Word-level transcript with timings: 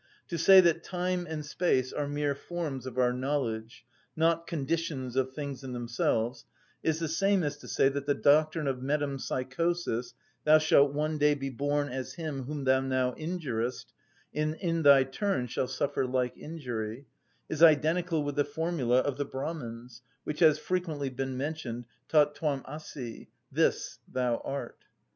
To 0.29 0.37
say 0.39 0.61
that 0.61 0.83
time 0.83 1.27
and 1.29 1.45
space 1.45 1.93
are 1.93 2.07
mere 2.07 2.33
forms 2.33 2.87
of 2.87 2.97
our 2.97 3.13
knowledge, 3.13 3.85
not 4.15 4.47
conditions 4.47 5.15
of 5.15 5.31
things 5.35 5.63
in 5.63 5.73
themselves, 5.73 6.43
is 6.81 6.97
the 6.97 7.07
same 7.07 7.43
as 7.43 7.55
to 7.57 7.67
say 7.67 7.87
that 7.87 8.07
the 8.07 8.15
doctrine 8.15 8.65
of 8.65 8.81
metempsychosis, 8.81 10.15
"Thou 10.43 10.57
shalt 10.57 10.91
one 10.95 11.19
day 11.19 11.35
be 11.35 11.51
born 11.51 11.89
as 11.89 12.15
him 12.15 12.45
whom 12.45 12.63
thou 12.63 12.79
now 12.81 13.13
injurest, 13.13 13.93
and 14.33 14.55
in 14.55 14.81
thy 14.81 15.03
turn 15.03 15.45
shalt 15.45 15.69
suffer 15.69 16.07
like 16.07 16.35
injury," 16.35 17.05
is 17.47 17.61
identical 17.61 18.23
with 18.23 18.35
the 18.35 18.43
formula 18.43 19.01
of 19.01 19.17
the 19.19 19.25
Brahmans, 19.27 20.01
which 20.23 20.39
has 20.39 20.57
frequently 20.57 21.11
been 21.11 21.37
mentioned, 21.37 21.85
Tat 22.09 22.33
twam 22.33 22.63
asi, 22.65 23.29
"This 23.51 23.99
thou 24.09 24.41
art." 24.43 24.83